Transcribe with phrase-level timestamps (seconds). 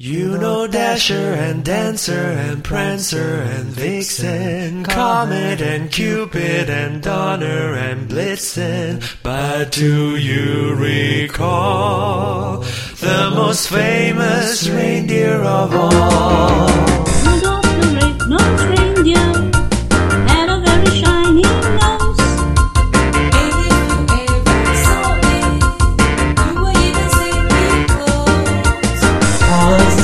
[0.00, 8.08] You know Dasher and Dancer and Prancer and Vixen, Comet and Cupid and Donner and
[8.08, 9.02] Blitzen.
[9.24, 12.58] But do you recall
[13.00, 16.27] the most famous reindeer of all?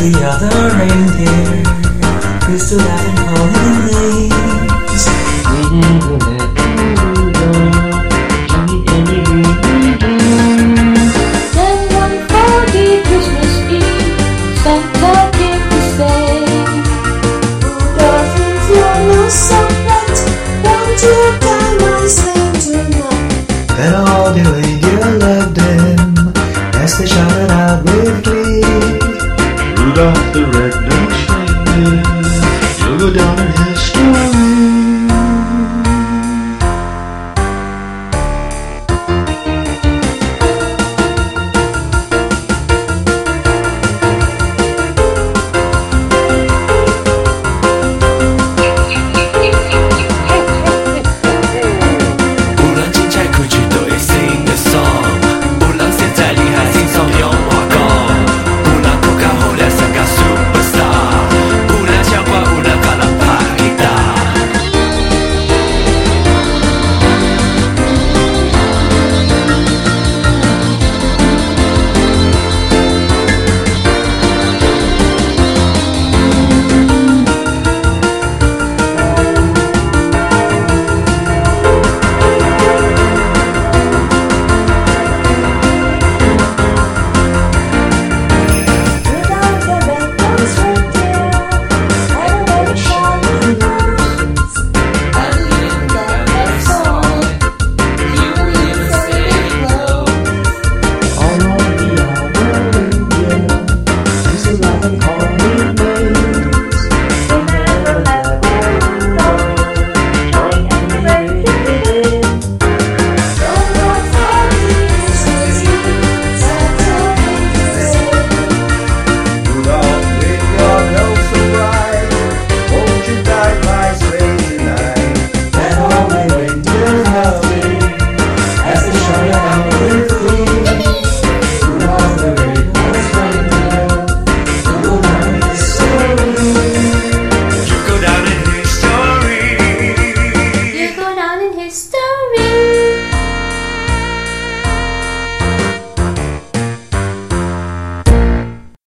[0.05, 1.65] The other reindeer
[2.69, 3.65] to laugh and call him
[33.05, 33.43] go down.